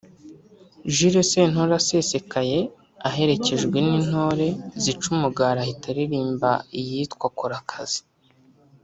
Jules 0.95 1.27
Sentore 1.31 1.73
asesekaye 1.81 2.59
aherekejwe 3.09 3.77
n’intore 3.87 4.47
zica 4.81 5.07
umugara 5.13 5.59
ahita 5.61 5.85
aririmba 5.91 6.51
iyitwa 6.79 7.27
’Kora 7.37 7.55
akazi’ 7.63 8.01